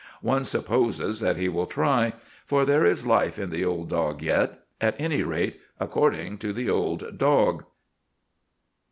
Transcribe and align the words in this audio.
One 0.23 0.45
supposes 0.45 1.19
that 1.19 1.37
he 1.37 1.47
will 1.47 1.67
try; 1.67 2.13
for 2.43 2.65
there 2.65 2.83
is 2.83 3.05
life 3.05 3.37
in 3.37 3.51
the 3.51 3.63
old 3.63 3.87
dog 3.89 4.23
yet, 4.23 4.61
at 4.81 4.95
any 4.99 5.21
rate, 5.21 5.59
according 5.79 6.39
to 6.39 6.51
the 6.51 6.71
old 6.71 7.19
dog. 7.19 7.65